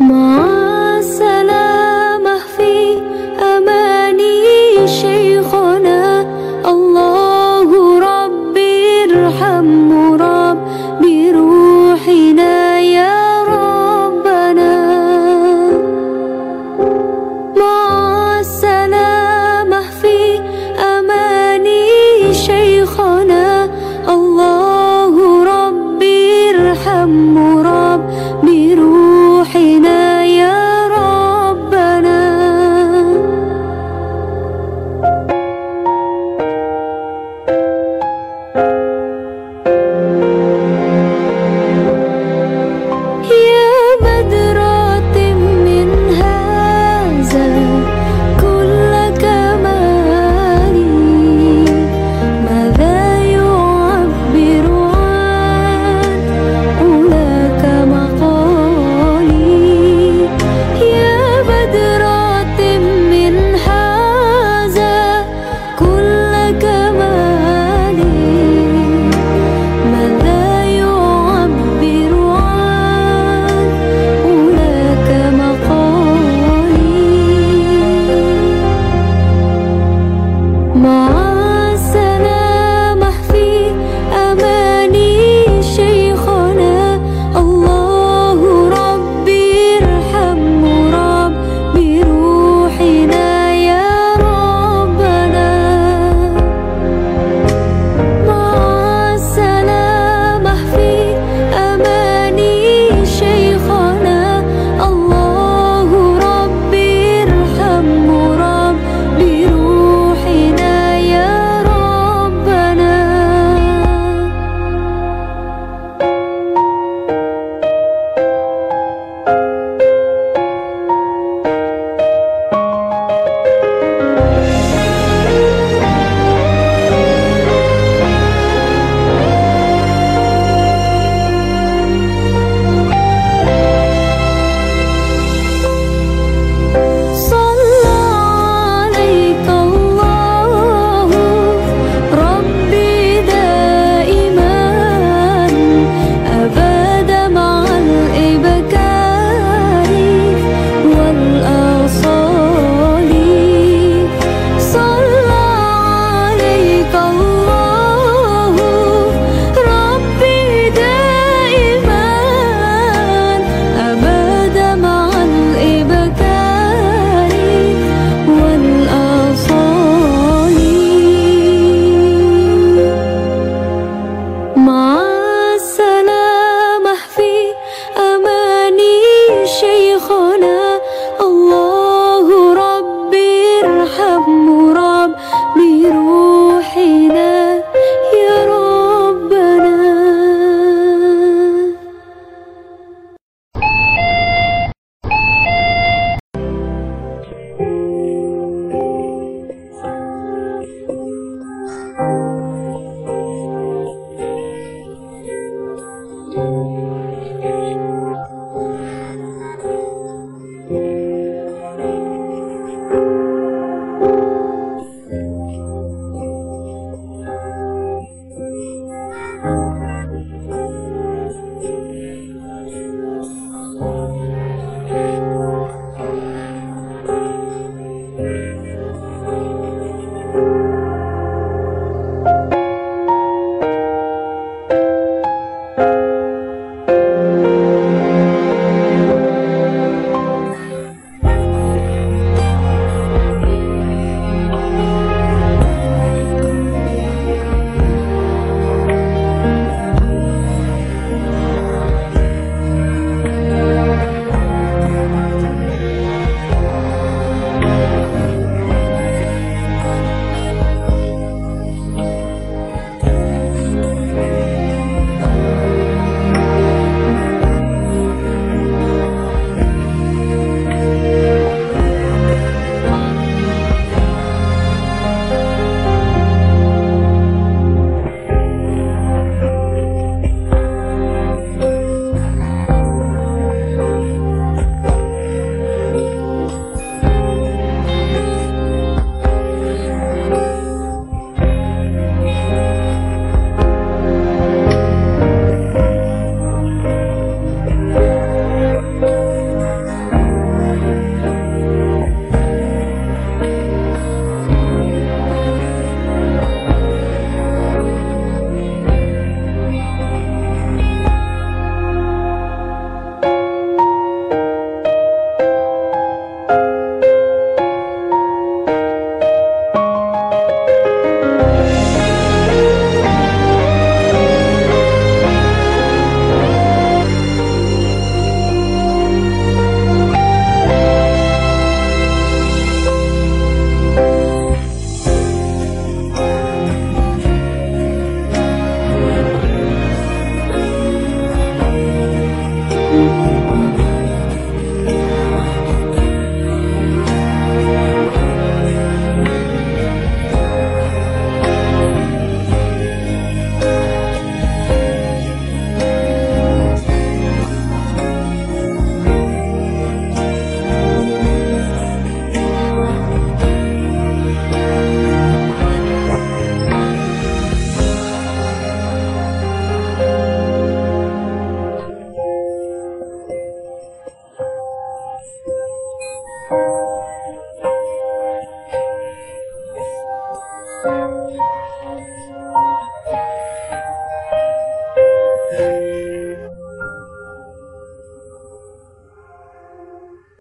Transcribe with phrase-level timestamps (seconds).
[0.00, 0.27] Ma